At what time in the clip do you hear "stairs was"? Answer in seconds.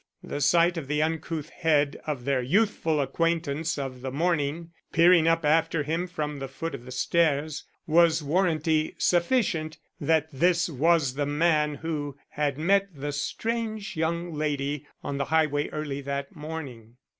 6.91-8.23